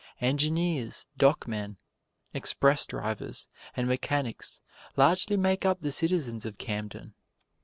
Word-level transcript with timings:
Engineers, 0.19 1.05
dockmen, 1.19 1.77
express 2.33 2.87
drivers 2.87 3.47
and 3.77 3.87
mechanics 3.87 4.59
largely 4.97 5.37
make 5.37 5.63
up 5.63 5.81
the 5.81 5.91
citizens 5.91 6.43
of 6.43 6.57
Camden. 6.57 7.13